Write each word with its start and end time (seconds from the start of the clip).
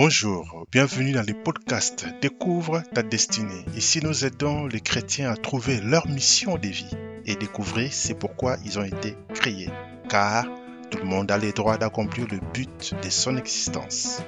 Bonjour, 0.00 0.64
bienvenue 0.70 1.10
dans 1.10 1.26
le 1.26 1.34
podcast 1.34 2.06
Découvre 2.22 2.84
ta 2.94 3.02
destinée. 3.02 3.64
Ici, 3.74 3.98
nous 4.00 4.24
aidons 4.24 4.68
les 4.68 4.80
chrétiens 4.80 5.28
à 5.28 5.36
trouver 5.36 5.80
leur 5.80 6.06
mission 6.06 6.56
de 6.56 6.68
vie 6.68 6.96
et 7.26 7.34
découvrir 7.34 7.92
c'est 7.92 8.16
pourquoi 8.16 8.58
ils 8.64 8.78
ont 8.78 8.84
été 8.84 9.16
créés. 9.34 9.70
Car 10.08 10.44
tout 10.92 10.98
le 10.98 11.04
monde 11.04 11.32
a 11.32 11.36
le 11.36 11.50
droit 11.50 11.78
d'accomplir 11.78 12.28
le 12.30 12.38
but 12.54 12.94
de 13.02 13.10
son 13.10 13.36
existence. 13.36 14.22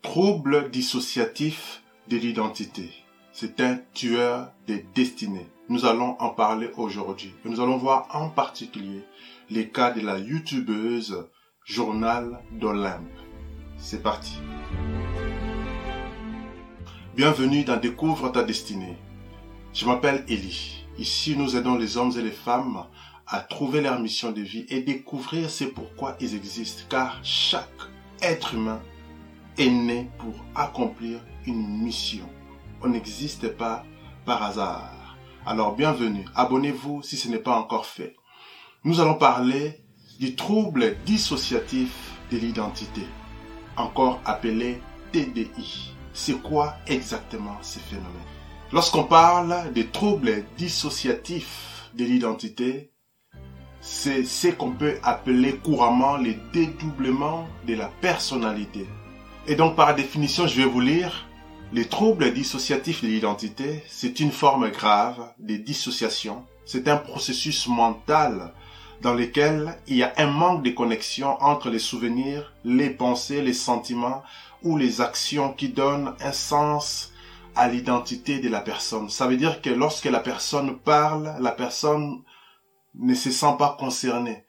Trouble 0.00 0.70
dissociatif 0.70 1.82
de 2.08 2.16
l'identité. 2.16 2.88
C'est 3.34 3.60
un 3.60 3.78
tueur 3.92 4.50
des 4.66 4.86
destinées. 4.94 5.50
Nous 5.68 5.84
allons 5.84 6.16
en 6.20 6.30
parler 6.30 6.70
aujourd'hui. 6.78 7.34
Nous 7.44 7.60
allons 7.60 7.76
voir 7.76 8.08
en 8.14 8.30
particulier 8.30 9.04
les 9.50 9.68
cas 9.68 9.90
de 9.90 10.00
la 10.00 10.18
youtubeuse 10.18 11.28
Journal 11.72 12.38
d'Olympe. 12.50 13.08
C'est 13.78 14.02
parti. 14.02 14.34
Bienvenue 17.16 17.64
dans 17.64 17.78
Découvre 17.78 18.28
ta 18.28 18.42
destinée. 18.42 18.98
Je 19.72 19.86
m'appelle 19.86 20.22
Elie. 20.28 20.84
Ici, 20.98 21.34
nous 21.34 21.56
aidons 21.56 21.76
les 21.76 21.96
hommes 21.96 22.12
et 22.18 22.20
les 22.20 22.30
femmes 22.30 22.84
à 23.26 23.40
trouver 23.40 23.80
leur 23.80 24.00
mission 24.00 24.32
de 24.32 24.42
vie 24.42 24.66
et 24.68 24.82
découvrir 24.82 25.48
c'est 25.48 25.68
pourquoi 25.68 26.14
ils 26.20 26.34
existent. 26.34 26.82
Car 26.90 27.18
chaque 27.22 27.80
être 28.20 28.52
humain 28.52 28.82
est 29.56 29.70
né 29.70 30.10
pour 30.18 30.34
accomplir 30.54 31.20
une 31.46 31.82
mission. 31.82 32.28
On 32.82 32.88
n'existe 32.88 33.48
pas 33.48 33.82
par 34.26 34.42
hasard. 34.42 35.16
Alors 35.46 35.74
bienvenue, 35.74 36.26
abonnez-vous 36.34 37.02
si 37.02 37.16
ce 37.16 37.28
n'est 37.28 37.38
pas 37.38 37.56
encore 37.56 37.86
fait. 37.86 38.14
Nous 38.84 39.00
allons 39.00 39.14
parler 39.14 39.81
du 40.22 40.36
trouble 40.36 40.94
de 42.30 42.36
l'identité, 42.36 43.02
encore 43.76 44.20
appelé 44.24 44.80
TDI. 45.10 45.96
C'est 46.12 46.40
quoi 46.40 46.76
exactement 46.86 47.56
ce 47.60 47.80
phénomène? 47.80 48.12
Lorsqu'on 48.72 49.02
parle 49.02 49.72
des 49.72 49.88
troubles 49.88 50.44
dissociatifs 50.56 51.90
de 51.94 52.04
l'identité, 52.04 52.92
c'est 53.80 54.22
ce 54.22 54.46
qu'on 54.46 54.70
peut 54.70 54.94
appeler 55.02 55.56
couramment 55.56 56.16
les 56.18 56.38
dédoublements 56.52 57.48
de 57.66 57.74
la 57.74 57.88
personnalité. 58.00 58.86
Et 59.48 59.56
donc 59.56 59.74
par 59.74 59.92
définition, 59.96 60.46
je 60.46 60.54
vais 60.54 60.68
vous 60.68 60.78
lire, 60.78 61.26
les 61.72 61.86
troubles 61.86 62.32
dissociatifs 62.32 63.02
de 63.02 63.08
l'identité, 63.08 63.82
c'est 63.88 64.20
une 64.20 64.30
forme 64.30 64.70
grave 64.70 65.32
de 65.40 65.56
dissociation. 65.56 66.44
C'est 66.64 66.86
un 66.86 66.96
processus 66.96 67.66
mental 67.66 68.52
dans 69.02 69.14
lesquels 69.14 69.76
il 69.88 69.96
y 69.96 70.04
a 70.04 70.12
un 70.16 70.28
manque 70.28 70.62
de 70.62 70.70
connexion 70.70 71.36
entre 71.42 71.70
les 71.70 71.80
souvenirs, 71.80 72.52
les 72.64 72.88
pensées, 72.88 73.42
les 73.42 73.52
sentiments 73.52 74.22
ou 74.62 74.76
les 74.76 75.00
actions 75.00 75.52
qui 75.52 75.68
donnent 75.68 76.14
un 76.20 76.32
sens 76.32 77.12
à 77.56 77.68
l'identité 77.68 78.38
de 78.38 78.48
la 78.48 78.60
personne. 78.60 79.10
Ça 79.10 79.26
veut 79.26 79.36
dire 79.36 79.60
que 79.60 79.70
lorsque 79.70 80.04
la 80.04 80.20
personne 80.20 80.78
parle, 80.78 81.34
la 81.40 81.50
personne 81.50 82.22
ne 82.94 83.14
se 83.14 83.32
sent 83.32 83.54
pas 83.58 83.76
concernée. 83.78 84.44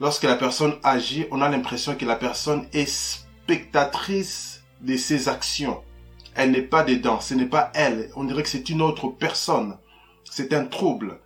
Lorsque 0.00 0.24
la 0.24 0.34
personne 0.34 0.74
agit, 0.82 1.26
on 1.30 1.40
a 1.40 1.48
l'impression 1.48 1.94
que 1.94 2.04
la 2.04 2.16
personne 2.16 2.66
est 2.72 2.90
spectatrice 2.90 4.64
de 4.80 4.96
ses 4.96 5.28
actions. 5.28 5.80
Elle 6.34 6.50
n'est 6.50 6.62
pas 6.62 6.82
dedans, 6.82 7.20
ce 7.20 7.34
n'est 7.34 7.46
pas 7.46 7.70
elle. 7.74 8.10
On 8.16 8.24
dirait 8.24 8.42
que 8.42 8.48
c'est 8.48 8.68
une 8.68 8.82
autre 8.82 9.06
personne. 9.06 9.78
C'est 10.28 10.52
un 10.52 10.64
trouble. 10.64 11.20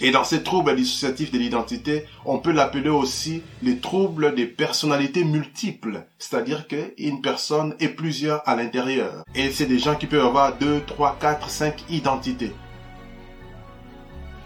Et 0.00 0.12
dans 0.12 0.22
ces 0.22 0.44
troubles 0.44 0.76
dissociatifs 0.76 1.32
de 1.32 1.38
l'identité, 1.38 2.04
on 2.24 2.38
peut 2.38 2.52
l'appeler 2.52 2.88
aussi 2.88 3.42
les 3.62 3.78
troubles 3.78 4.34
des 4.36 4.46
personnalités 4.46 5.24
multiples. 5.24 6.04
C'est-à-dire 6.18 6.68
qu'une 6.68 7.20
personne 7.20 7.74
est 7.80 7.88
plusieurs 7.88 8.48
à 8.48 8.54
l'intérieur. 8.54 9.24
Et 9.34 9.50
c'est 9.50 9.66
des 9.66 9.80
gens 9.80 9.96
qui 9.96 10.06
peuvent 10.06 10.24
avoir 10.24 10.56
deux, 10.56 10.82
trois, 10.86 11.16
quatre, 11.20 11.50
cinq 11.50 11.84
identités. 11.90 12.52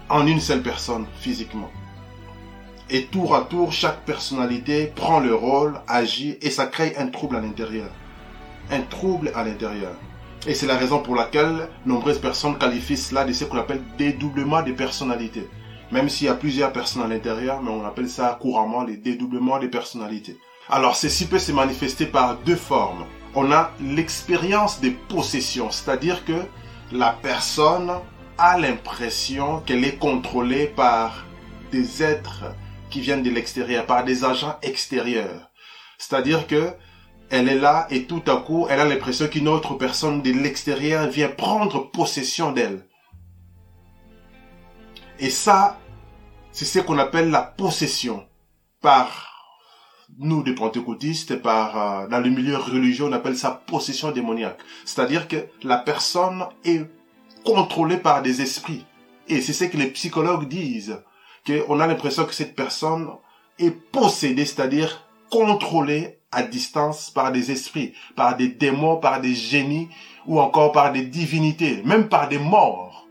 En 0.09 0.25
une 0.25 0.41
seule 0.41 0.63
personne, 0.63 1.05
physiquement. 1.19 1.69
Et 2.89 3.05
tour 3.05 3.35
à 3.35 3.41
tour, 3.41 3.71
chaque 3.71 4.05
personnalité 4.05 4.91
prend 4.95 5.19
le 5.19 5.35
rôle, 5.35 5.79
agit, 5.87 6.37
et 6.41 6.49
ça 6.49 6.65
crée 6.65 6.95
un 6.97 7.07
trouble 7.07 7.35
à 7.35 7.41
l'intérieur. 7.41 7.89
Un 8.71 8.81
trouble 8.81 9.31
à 9.35 9.43
l'intérieur. 9.43 9.93
Et 10.45 10.53
c'est 10.53 10.67
la 10.67 10.77
raison 10.77 10.99
pour 10.99 11.15
laquelle 11.15 11.69
nombreuses 11.85 12.19
personnes 12.19 12.57
qualifient 12.57 12.97
cela 12.97 13.23
de 13.23 13.31
ce 13.31 13.45
qu'on 13.45 13.59
appelle 13.59 13.81
dédoublement 13.97 14.61
des 14.61 14.73
personnalités. 14.73 15.47
Même 15.89 16.09
s'il 16.09 16.27
y 16.27 16.29
a 16.29 16.33
plusieurs 16.33 16.73
personnes 16.73 17.03
à 17.03 17.07
l'intérieur, 17.07 17.61
mais 17.61 17.71
on 17.71 17.85
appelle 17.85 18.09
ça 18.09 18.37
couramment 18.41 18.83
les 18.83 18.97
dédoublements 18.97 19.59
des 19.59 19.69
personnalités. 19.69 20.37
Alors 20.69 20.97
ceci 20.97 21.27
peut 21.27 21.39
se 21.39 21.53
manifester 21.53 22.05
par 22.05 22.37
deux 22.39 22.57
formes. 22.57 23.05
On 23.35 23.53
a 23.53 23.71
l'expérience 23.81 24.81
des 24.81 24.91
possessions, 24.91 25.71
c'est-à-dire 25.71 26.25
que 26.25 26.41
la 26.91 27.15
personne 27.21 27.91
a 28.37 28.59
l'impression 28.59 29.61
qu'elle 29.61 29.85
est 29.85 29.97
contrôlée 29.97 30.67
par 30.67 31.25
des 31.71 32.03
êtres 32.03 32.43
qui 32.89 32.99
viennent 32.99 33.23
de 33.23 33.29
l'extérieur, 33.29 33.85
par 33.85 34.03
des 34.03 34.25
agents 34.25 34.57
extérieurs. 34.61 35.49
C'est-à-dire 35.97 36.47
que 36.47 36.73
elle 37.33 37.49
est 37.49 37.57
là 37.57 37.87
et 37.89 38.05
tout 38.05 38.21
à 38.27 38.37
coup, 38.37 38.67
elle 38.69 38.79
a 38.79 38.85
l'impression 38.85 39.27
qu'une 39.27 39.47
autre 39.47 39.73
personne 39.73 40.21
de 40.21 40.29
l'extérieur 40.29 41.07
vient 41.07 41.29
prendre 41.29 41.89
possession 41.89 42.51
d'elle. 42.51 42.85
Et 45.17 45.31
ça, 45.31 45.79
c'est 46.51 46.65
ce 46.65 46.77
qu'on 46.77 46.99
appelle 46.99 47.31
la 47.31 47.41
possession. 47.41 48.27
Par 48.81 49.31
nous, 50.19 50.43
des 50.43 50.53
pentecôtistes, 50.53 51.41
par, 51.41 52.03
euh, 52.03 52.07
dans 52.07 52.19
le 52.19 52.29
milieu 52.29 52.55
religieux, 52.55 53.05
on 53.05 53.11
appelle 53.13 53.35
ça 53.35 53.63
possession 53.65 54.11
démoniaque. 54.11 54.59
C'est-à-dire 54.85 55.27
que 55.27 55.47
la 55.63 55.77
personne 55.77 56.45
est 56.63 56.85
contrôlée 57.43 57.97
par 57.97 58.21
des 58.21 58.41
esprits. 58.41 58.85
Et 59.27 59.41
c'est 59.41 59.53
ce 59.53 59.63
que 59.63 59.77
les 59.77 59.87
psychologues 59.87 60.47
disent. 60.47 61.01
Qu'on 61.47 61.79
a 61.79 61.87
l'impression 61.87 62.25
que 62.25 62.33
cette 62.35 62.55
personne 62.55 63.09
est 63.57 63.71
possédée, 63.71 64.45
c'est-à-dire 64.45 65.07
contrôlée 65.31 66.19
à 66.33 66.43
distance 66.43 67.09
par 67.09 67.31
des 67.31 67.51
esprits, 67.51 67.93
par 68.15 68.35
des 68.35 68.47
démons, 68.47 68.97
par 68.97 69.21
des 69.21 69.35
génies 69.35 69.89
ou 70.25 70.39
encore 70.39 70.71
par 70.71 70.91
des 70.91 71.03
divinités, 71.03 71.81
même 71.83 72.09
par 72.09 72.29
des 72.29 72.39
morts. 72.39 73.07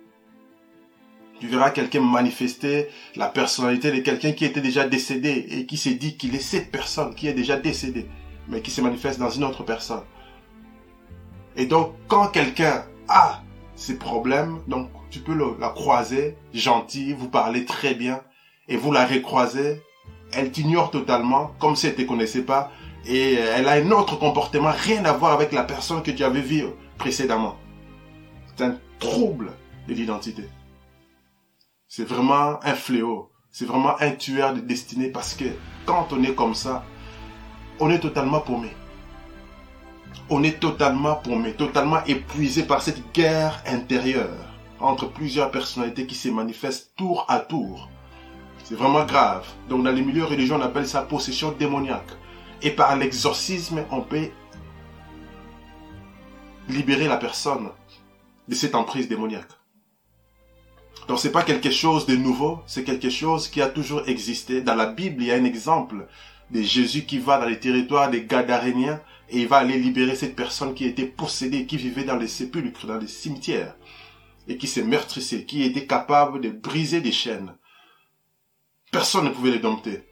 Tu 1.41 1.49
verras 1.49 1.71
quelqu'un 1.71 2.00
manifester 2.00 2.88
la 3.16 3.27
personnalité 3.27 3.91
de 3.91 3.99
quelqu'un 3.99 4.33
qui 4.33 4.44
était 4.44 4.60
déjà 4.60 4.87
décédé 4.87 5.47
et 5.50 5.66
qui 5.66 5.77
s'est 5.77 5.94
dit 5.94 6.16
qu'il 6.16 6.34
est 6.34 6.38
cette 6.38 6.71
personne 6.71 7.15
qui 7.15 7.27
est 7.27 7.33
déjà 7.33 7.56
décédée, 7.56 8.06
mais 8.49 8.60
qui 8.60 8.71
se 8.71 8.81
manifeste 8.81 9.19
dans 9.19 9.31
une 9.31 9.44
autre 9.44 9.65
personne. 9.65 10.03
Et 11.56 11.66
donc, 11.66 11.94
quand 12.06 12.28
quelqu'un 12.28 12.84
a 13.09 13.43
ces 13.75 13.99
problèmes, 13.99 14.60
donc 14.69 14.89
tu 15.10 15.19
peux 15.19 15.37
la 15.59 15.69
croiser, 15.71 16.37
gentil, 16.54 17.12
vous 17.12 17.28
parlez 17.28 17.65
très 17.65 17.94
bien, 17.94 18.21
et 18.69 18.77
vous 18.77 18.93
la 18.93 19.04
recroisez, 19.04 19.83
elle 20.33 20.50
t'ignore 20.50 20.91
totalement, 20.91 21.53
comme 21.59 21.77
si 21.77 21.87
elle 21.87 21.93
ne 21.93 21.99
te 21.99 22.09
connaissait 22.09 22.43
pas, 22.43 22.71
et 23.07 23.35
elle 23.35 23.69
a 23.69 23.73
un 23.73 23.91
autre 23.91 24.19
comportement, 24.19 24.71
rien 24.71 25.05
à 25.05 25.13
voir 25.13 25.33
avec 25.33 25.53
la 25.53 25.65
personne 25.65 26.03
que 26.03 26.11
tu 26.11 26.25
avais 26.25 26.41
vue 26.41 26.67
précédemment. 26.99 27.57
C'est 28.55 28.65
un 28.65 28.77
trouble 28.99 29.53
de 29.89 29.95
l'identité. 29.95 30.49
C'est 31.89 32.05
vraiment 32.05 32.59
un 32.63 32.75
fléau. 32.75 33.31
C'est 33.51 33.67
vraiment 33.67 34.01
un 34.01 34.13
tueur 34.13 34.55
de 34.55 34.61
destinée 34.61 35.09
parce 35.09 35.35
que 35.35 35.45
quand 35.85 36.09
on 36.13 36.23
est 36.23 36.35
comme 36.35 36.55
ça, 36.55 36.85
on 37.81 37.91
est 37.91 37.99
totalement 37.99 38.41
paumé. 38.41 38.71
On 40.31 40.43
est 40.43 40.59
totalement 40.59 41.17
paumé, 41.17 41.53
totalement 41.53 42.03
épuisé 42.07 42.63
par 42.63 42.81
cette 42.81 43.13
guerre 43.13 43.63
intérieure 43.67 44.53
entre 44.81 45.07
plusieurs 45.07 45.51
personnalités 45.51 46.07
qui 46.07 46.15
se 46.15 46.29
manifestent 46.29 46.93
tour 46.97 47.27
à 47.29 47.41
tour. 47.41 47.89
C'est 48.65 48.75
vraiment 48.75 49.05
grave. 49.05 49.47
Donc 49.69 49.84
dans 49.84 49.91
les 49.91 50.03
milieux 50.03 50.25
religieux, 50.25 50.55
on 50.55 50.63
appelle 50.63 50.87
ça 50.87 51.03
possession 51.03 51.53
démoniaque. 51.53 52.13
Et 52.62 52.70
par 52.70 52.97
l'exorcisme, 52.97 53.84
on 53.91 54.03
peut 54.03 54.30
libérer 56.68 57.09
la 57.09 57.16
personne 57.16 57.70
de 58.48 58.54
cette 58.54 58.74
emprise 58.74 59.09
démoniaque. 59.09 59.50
Donc 61.09 61.18
c'est 61.18 61.32
pas 61.32 61.42
quelque 61.42 61.70
chose 61.70 62.06
de 62.06 62.14
nouveau, 62.14 62.60
c'est 62.66 62.84
quelque 62.84 63.10
chose 63.10 63.48
qui 63.48 63.60
a 63.60 63.68
toujours 63.68 64.09
existé. 64.09 64.60
Dans 64.60 64.76
la 64.76 64.86
Bible, 64.86 65.22
il 65.22 65.28
y 65.28 65.32
a 65.32 65.34
un 65.34 65.44
exemple 65.44 66.06
de 66.50 66.62
Jésus 66.62 67.04
qui 67.04 67.18
va 67.18 67.38
dans 67.38 67.47
les 67.47 67.59
territoires 67.59 68.10
des 68.10 68.24
Gadaréniens 68.24 69.00
et 69.28 69.41
il 69.41 69.48
va 69.48 69.56
aller 69.56 69.78
libérer 69.78 70.14
cette 70.14 70.36
personne 70.36 70.74
qui 70.74 70.84
était 70.84 71.06
possédée, 71.06 71.66
qui 71.66 71.76
vivait 71.76 72.04
dans 72.04 72.16
les 72.16 72.28
sépulcres, 72.28 72.86
dans 72.86 72.98
les 72.98 73.09
cimetières 73.09 73.74
et 74.47 74.56
qui 74.56 74.66
s'est 74.66 74.84
meurtrissée, 74.84 75.44
qui 75.44 75.62
était 75.62 75.86
capable 75.86 76.41
de 76.41 76.50
briser 76.50 77.00
des 77.00 77.12
chaînes. 77.12 77.54
Personne 78.92 79.24
ne 79.24 79.30
pouvait 79.30 79.53
les 79.53 79.59
dompter. 79.59 80.04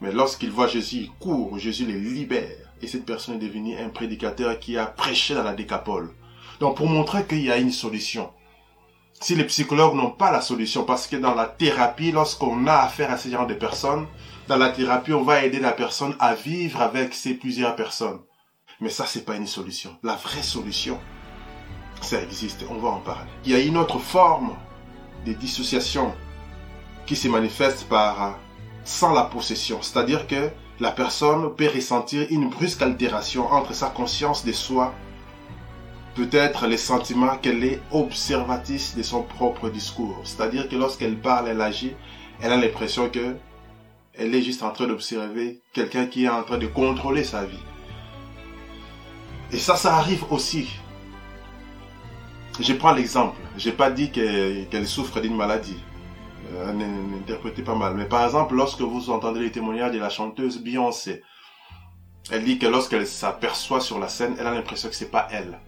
Mais 0.00 0.12
lorsqu'il 0.12 0.50
voit 0.50 0.66
Jésus, 0.66 0.96
il 0.96 1.10
court, 1.10 1.58
Jésus 1.58 1.84
les 1.84 1.98
libère. 1.98 2.72
Et 2.82 2.86
cette 2.86 3.04
personne 3.04 3.36
est 3.36 3.46
devenue 3.46 3.76
un 3.78 3.90
prédicateur 3.90 4.58
qui 4.58 4.78
a 4.78 4.86
prêché 4.86 5.34
dans 5.34 5.42
la 5.42 5.52
décapole. 5.52 6.14
Donc 6.60 6.76
pour 6.76 6.86
montrer 6.86 7.26
qu'il 7.26 7.42
y 7.42 7.50
a 7.50 7.58
une 7.58 7.72
solution. 7.72 8.30
si 9.20 9.34
les 9.34 9.44
psychologues 9.44 9.94
n'ont 9.94 10.10
pas 10.10 10.30
la 10.30 10.40
solution, 10.40 10.84
parce 10.84 11.06
que 11.06 11.16
dans 11.16 11.34
la 11.34 11.44
thérapie, 11.44 12.10
lorsqu'on 12.12 12.66
a 12.66 12.76
affaire 12.76 13.10
à 13.10 13.18
ce 13.18 13.28
genre 13.28 13.46
de 13.46 13.52
personnes, 13.54 14.06
dans 14.48 14.56
la 14.56 14.70
thérapie, 14.70 15.12
on 15.12 15.22
va 15.22 15.44
aider 15.44 15.60
la 15.60 15.72
personne 15.72 16.16
à 16.18 16.34
vivre 16.34 16.80
avec 16.80 17.12
ces 17.12 17.34
plusieurs 17.34 17.76
personnes. 17.76 18.20
Mais 18.80 18.88
ça, 18.88 19.04
c'est 19.04 19.26
pas 19.26 19.36
une 19.36 19.46
solution. 19.46 19.96
La 20.02 20.16
vraie 20.16 20.42
solution, 20.42 20.98
ça 22.00 22.22
existe, 22.22 22.64
on 22.70 22.78
va 22.78 22.88
en 22.88 23.00
parler. 23.00 23.30
Il 23.44 23.52
y 23.52 23.54
a 23.54 23.60
une 23.60 23.76
autre 23.76 23.98
forme 23.98 24.56
de 25.26 25.34
dissociation 25.34 26.14
qui 27.04 27.14
se 27.14 27.28
manifeste 27.28 27.84
par 27.88 28.38
sans 28.84 29.12
la 29.12 29.22
possession, 29.22 29.82
c'est-à-dire 29.82 30.26
que 30.26 30.50
la 30.80 30.90
personne 30.90 31.54
peut 31.54 31.68
ressentir 31.68 32.26
une 32.30 32.48
brusque 32.48 32.82
altération 32.82 33.46
entre 33.52 33.74
sa 33.74 33.88
conscience 33.88 34.44
de 34.44 34.52
soi 34.52 34.94
peut-être 36.14 36.66
les 36.66 36.76
sentiments 36.76 37.36
qu'elle 37.38 37.64
est 37.64 37.80
observatrice 37.92 38.96
de 38.96 39.02
son 39.02 39.22
propre 39.22 39.68
discours. 39.70 40.20
C'est-à-dire 40.24 40.68
que 40.68 40.76
lorsqu'elle 40.76 41.16
parle, 41.16 41.48
elle 41.48 41.60
agit, 41.60 41.94
elle 42.42 42.52
a 42.52 42.56
l'impression 42.56 43.08
que 43.08 43.36
elle 44.14 44.34
est 44.34 44.42
juste 44.42 44.62
en 44.62 44.70
train 44.70 44.86
d'observer 44.86 45.60
quelqu'un 45.72 46.06
qui 46.06 46.24
est 46.24 46.28
en 46.28 46.42
train 46.42 46.58
de 46.58 46.66
contrôler 46.66 47.24
sa 47.24 47.44
vie. 47.44 47.62
Et 49.52 49.58
ça, 49.58 49.76
ça 49.76 49.96
arrive 49.96 50.24
aussi. 50.30 50.68
Je 52.58 52.72
prends 52.74 52.92
l'exemple. 52.92 53.38
J'ai 53.56 53.72
pas 53.72 53.90
dit 53.90 54.10
qu'elle 54.10 54.86
souffre 54.86 55.20
d'une 55.20 55.36
maladie. 55.36 55.78
Euh, 56.54 56.72
N'interprétez 56.72 57.62
pas 57.62 57.74
mal. 57.74 57.94
Mais 57.94 58.06
par 58.06 58.24
exemple, 58.24 58.54
lorsque 58.54 58.80
vous 58.80 59.10
entendez 59.10 59.40
les 59.40 59.52
témoignages 59.52 59.92
de 59.92 59.98
la 59.98 60.10
chanteuse 60.10 60.62
Beyoncé, 60.62 61.22
elle 62.30 62.44
dit 62.44 62.58
que 62.58 62.66
lorsqu'elle 62.66 63.06
s'aperçoit 63.06 63.80
sur 63.80 63.98
la 63.98 64.08
scène, 64.08 64.36
elle 64.38 64.46
a 64.46 64.54
l'impression 64.54 64.88
que 64.88 64.94
c'est 64.94 65.10
pas 65.10 65.28
elle 65.30 65.58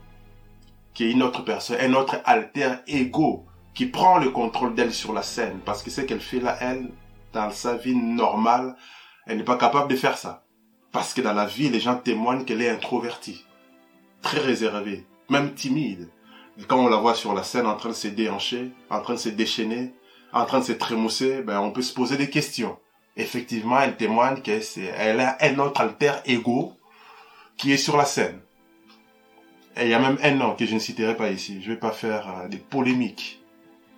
qui 0.95 1.05
est 1.05 1.11
une 1.11 1.23
autre 1.23 1.43
personne, 1.43 1.79
un 1.81 1.95
autre 1.95 2.17
alter 2.25 2.75
ego 2.87 3.47
qui 3.75 3.87
prend 3.87 4.19
le 4.19 4.31
contrôle 4.31 4.75
d'elle 4.75 4.93
sur 4.93 5.13
la 5.13 5.23
scène. 5.23 5.61
Parce 5.65 5.83
que 5.83 5.91
ce 5.91 6.03
qu'elle 6.03 6.21
fait 6.21 6.41
là, 6.41 6.57
elle, 6.61 6.91
dans 7.33 7.51
sa 7.51 7.77
vie 7.77 7.97
normale, 7.97 8.77
elle 9.27 9.39
n'est 9.39 9.45
pas 9.45 9.57
capable 9.57 9.91
de 9.91 9.97
faire 9.97 10.19
ça. 10.19 10.45
Parce 10.91 11.15
que 11.15 11.23
dans 11.23 11.33
la 11.33 11.47
vie, 11.47 11.71
les 11.71 11.81
gens 11.81 11.97
témoignent 11.97 12.45
qu'elle 12.45 12.61
est 12.61 12.69
introvertie, 12.69 13.47
très 14.21 14.41
réservée, 14.41 15.07
même 15.31 15.55
timide. 15.55 16.11
Et 16.59 16.65
quand 16.65 16.79
on 16.79 16.89
la 16.89 16.99
voit 16.99 17.15
sur 17.15 17.33
la 17.33 17.43
scène 17.43 17.67
en 17.67 17.77
train 17.77 17.89
de 17.89 17.95
se 17.95 18.09
déhancher, 18.09 18.73
en 18.91 19.01
train 19.01 19.15
de 19.15 19.19
se 19.19 19.31
déchaîner, 19.31 19.95
en 20.33 20.45
train 20.47 20.61
de 20.61 20.65
se 20.65 20.73
trémousser, 20.73 21.43
ben, 21.43 21.61
on 21.61 21.71
peut 21.71 21.83
se 21.83 21.93
poser 21.93 22.17
des 22.17 22.31
questions. 22.31 22.77
Effectivement, 23.17 23.81
elle 23.81 23.97
témoigne 23.97 24.41
qu'elle 24.41 25.21
a 25.21 25.37
un 25.41 25.59
autre 25.59 25.81
alter 25.81 26.13
ego 26.25 26.73
qui 27.57 27.73
est 27.73 27.77
sur 27.77 27.97
la 27.97 28.07
scène. 28.07 28.41
Et 29.77 29.85
il 29.85 29.89
y 29.89 29.95
a 29.95 29.99
même 29.99 30.19
un 30.23 30.33
nom 30.33 30.55
que 30.55 30.67
je 30.67 30.75
ne 30.75 30.79
citerai 30.79 31.17
pas 31.17 31.31
ici. 31.31 31.61
Je 31.63 31.71
ne 31.71 31.75
vais 31.75 31.81
pas 31.81 31.93
faire 31.93 32.29
euh, 32.29 32.49
des 32.49 32.59
polémiques. 32.59 33.43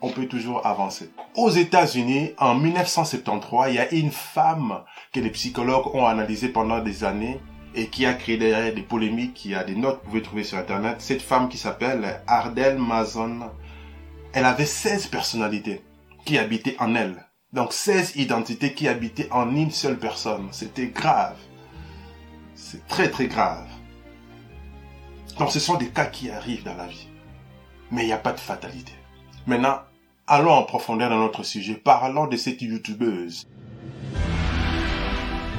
On 0.01 0.11
peut 0.11 0.27
toujours 0.27 0.67
avancer. 0.67 1.11
Aux 1.37 1.51
États-Unis, 1.51 2.33
en 2.39 2.55
1973, 2.55 3.73
il 3.73 3.77
y 3.77 3.79
a 3.79 3.93
une 3.93 4.11
femme 4.11 4.83
que 5.13 5.21
les 5.21 5.31
psychologues 5.31 5.95
ont 5.95 6.07
analysée 6.07 6.49
pendant 6.49 6.81
des 6.81 7.05
années 7.05 7.41
et 7.75 7.87
qui 7.87 8.07
a 8.07 8.15
créé 8.15 8.37
des, 8.37 8.83
polémiques. 8.83 9.45
Il 9.45 9.53
y 9.53 9.55
a 9.55 9.65
des 9.65 9.75
notes 9.75 10.01
que 10.01 10.05
vous 10.05 10.11
pouvez 10.11 10.23
trouver 10.23 10.45
sur 10.45 10.59
Internet. 10.59 10.97
Cette 10.99 11.23
femme 11.23 11.49
qui 11.49 11.59
s'appelle 11.59 12.21
Ardell 12.27 12.79
Mazon, 12.79 13.51
elle 14.33 14.45
avait 14.45 14.67
16 14.67 15.07
personnalités 15.07 15.83
qui 16.25 16.39
habitaient 16.39 16.77
en 16.81 16.95
elle. 16.95 17.27
Donc 17.53 17.73
16 17.73 18.17
identités 18.17 18.75
qui 18.75 18.89
habitaient 18.89 19.31
en 19.31 19.55
une 19.55 19.71
seule 19.71 19.99
personne. 19.99 20.49
C'était 20.51 20.89
grave. 20.89 21.37
C'est 22.55 22.87
très 22.87 23.11
très 23.11 23.27
grave. 23.27 23.67
Donc 25.39 25.51
ce 25.51 25.61
sont 25.61 25.77
des 25.77 25.89
cas 25.89 26.07
qui 26.07 26.31
arrivent 26.31 26.65
dans 26.65 26.77
la 26.77 26.87
vie. 26.87 27.09
Mais 27.91 28.03
il 28.03 28.07
n'y 28.07 28.13
a 28.13 28.19
pas 28.19 28.33
de 28.33 28.41
fatalité. 28.41 28.93
Maintenant, 29.47 29.81
allons 30.27 30.53
en 30.53 30.63
profondeur 30.63 31.11
dans 31.11 31.19
notre 31.19 31.43
sujet. 31.43 31.75
Parlons 31.75 32.27
de 32.27 32.37
cette 32.37 32.63
youtubeuse. 32.63 33.47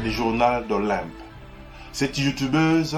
Le 0.04 0.10
journal 0.10 0.68
d'Olympe. 0.68 1.12
Cette 1.92 2.18
youtubeuse, 2.18 2.98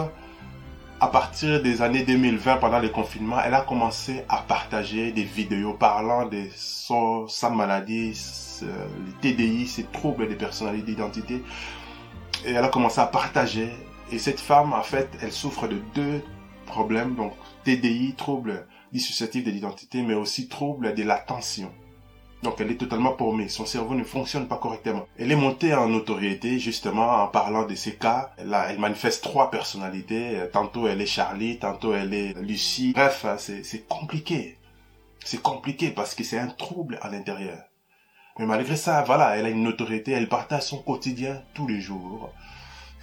à 1.00 1.08
partir 1.08 1.62
des 1.62 1.82
années 1.84 2.04
2020, 2.04 2.58
pendant 2.58 2.80
le 2.80 2.90
confinement, 2.90 3.38
elle 3.46 3.54
a 3.54 3.62
commencé 3.62 4.24
à 4.30 4.38
partager 4.38 5.12
des 5.12 5.24
vidéos 5.24 5.74
parlant 5.74 6.26
de 6.26 6.46
son, 6.56 7.28
sa 7.28 7.52
maladie, 7.52 8.20
le 8.62 9.12
TDI, 9.22 9.68
ses 9.68 9.84
troubles 9.84 10.28
de 10.28 10.34
personnalité 10.34 10.94
d'identité. 10.94 11.44
Et 12.46 12.52
elle 12.52 12.64
a 12.64 12.70
commencé 12.70 13.00
à 13.00 13.06
partager. 13.06 13.70
Et 14.12 14.18
cette 14.18 14.40
femme, 14.40 14.74
en 14.74 14.82
fait, 14.82 15.10
elle 15.22 15.32
souffre 15.32 15.68
de 15.68 15.80
deux 15.94 16.24
problème, 16.66 17.16
donc 17.16 17.34
TDI, 17.64 18.16
trouble 18.16 18.66
dissociatif 18.92 19.44
de 19.44 19.52
l'identité, 19.52 20.02
mais 20.02 20.16
aussi 20.16 20.48
trouble 20.48 20.96
de 20.96 21.04
l'attention. 21.04 21.72
Donc 22.44 22.56
elle 22.60 22.72
est 22.72 22.78
totalement 22.78 23.14
paumée, 23.14 23.50
son 23.50 23.66
cerveau 23.66 23.96
ne 23.96 24.04
fonctionne 24.04 24.48
pas 24.48 24.58
correctement. 24.58 25.08
Elle 25.18 25.32
est 25.32 25.36
montée 25.36 25.74
en 25.74 25.88
notoriété 25.90 26.60
justement 26.60 27.24
en 27.24 27.28
parlant 27.28 27.66
de 27.66 27.74
ces 27.74 27.96
cas. 27.96 28.32
Là, 28.46 28.68
elle 28.70 28.80
manifeste 28.80 29.24
trois 29.24 29.50
personnalités. 29.50 30.40
Tantôt 30.54 30.88
elle 30.88 31.02
est 31.02 31.08
Charlie, 31.08 31.58
tantôt 31.58 31.94
elle 31.94 32.14
est 32.14 32.34
Lucie. 32.40 32.94
Bref, 32.94 33.26
c'est 33.38 33.88
compliqué. 33.88 34.58
C'est 35.26 35.42
compliqué 35.42 35.90
parce 35.90 36.14
que 36.16 36.24
c'est 36.24 36.38
un 36.38 36.48
trouble 36.48 37.00
à 37.02 37.10
l'intérieur. 37.10 37.58
Mais 38.40 38.46
malgré 38.46 38.76
ça, 38.76 39.02
voilà, 39.02 39.36
elle 39.36 39.48
a 39.48 39.50
une 39.50 39.64
notoriété, 39.64 40.12
elle 40.12 40.30
partage 40.30 40.64
son 40.64 40.78
quotidien 40.78 41.42
tous 41.56 41.68
les 41.68 41.82
jours. 41.82 42.32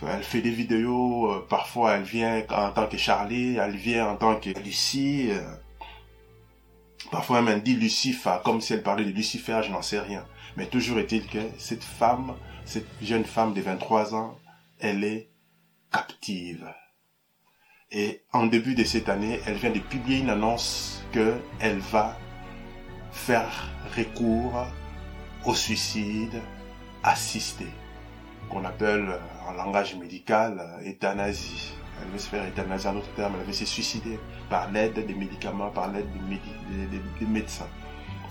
Elle 0.06 0.22
fait 0.22 0.42
des 0.42 0.50
vidéos, 0.50 1.32
euh, 1.32 1.46
parfois 1.48 1.94
elle 1.94 2.02
vient 2.02 2.42
en 2.50 2.70
tant 2.70 2.86
que 2.86 2.96
Charlie, 2.96 3.56
elle 3.56 3.76
vient 3.76 4.08
en 4.08 4.16
tant 4.16 4.36
que 4.36 4.50
Lucie. 4.50 5.31
Parfois 7.10 7.38
elle 7.38 7.44
m'a 7.44 7.54
dit 7.56 7.74
Lucifer, 7.74 8.36
comme 8.44 8.60
si 8.60 8.72
elle 8.72 8.82
parlait 8.82 9.04
de 9.04 9.10
Lucifer, 9.10 9.60
je 9.64 9.70
n'en 9.70 9.82
sais 9.82 10.00
rien. 10.00 10.26
Mais 10.56 10.66
toujours 10.66 10.98
est-il 10.98 11.26
que 11.26 11.38
cette 11.58 11.84
femme, 11.84 12.34
cette 12.64 12.88
jeune 13.02 13.24
femme 13.24 13.54
de 13.54 13.60
23 13.60 14.14
ans, 14.14 14.38
elle 14.78 15.04
est 15.04 15.30
captive. 15.92 16.66
Et 17.90 18.22
en 18.32 18.46
début 18.46 18.74
de 18.74 18.84
cette 18.84 19.08
année, 19.08 19.40
elle 19.46 19.54
vient 19.54 19.70
de 19.70 19.78
publier 19.78 20.18
une 20.18 20.30
annonce 20.30 21.02
qu'elle 21.12 21.78
va 21.78 22.18
faire 23.12 23.70
recours 23.96 24.66
au 25.44 25.54
suicide 25.54 26.40
assisté 27.02 27.66
qu'on 28.48 28.64
appelle 28.64 29.18
en 29.46 29.52
langage 29.52 29.94
médical 29.96 30.58
euh, 30.58 30.90
euthanasie. 30.90 31.72
Elle 32.02 32.11
veut 32.11 32.19
se 32.19 32.29
faire 32.29 32.46
euthanasier 32.46 32.91
en 32.91 32.96
autre 32.96 33.12
terme, 33.14 33.35
elle 33.38 33.46
veut 33.46 33.52
se 33.52 33.64
suicider 33.64 34.19
par 34.50 34.70
l'aide 34.70 35.06
des 35.06 35.14
médicaments, 35.14 35.70
par 35.70 35.91
l'aide 35.91 36.08
des, 37.20 37.26
médecins. 37.26 37.69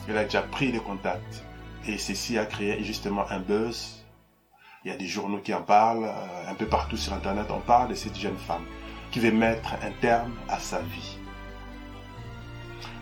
Elle 0.08 0.18
a 0.18 0.24
déjà 0.26 0.42
pris 0.42 0.72
des 0.72 0.80
contacts 0.80 1.44
et 1.88 1.98
ceci 1.98 2.38
a 2.38 2.46
créé 2.46 2.84
justement 2.84 3.26
un 3.30 3.40
buzz. 3.40 4.04
Il 4.84 4.92
y 4.92 4.94
a 4.94 4.98
des 4.98 5.08
journaux 5.08 5.40
qui 5.40 5.54
en 5.54 5.62
parlent, 5.62 6.04
euh, 6.06 6.52
un 6.52 6.56
peu 6.56 6.66
partout 6.66 6.98
sur 6.98 7.14
Internet, 7.14 7.46
on 7.50 7.62
parle 7.62 7.90
de 7.90 7.96
cette 7.96 8.18
jeune 8.18 8.38
femme 8.38 8.66
qui 9.12 9.20
veut 9.20 9.32
mettre 9.32 9.76
un 9.82 9.92
terme 10.02 10.34
à 10.50 10.60
sa 10.60 10.80
vie. 10.80 11.18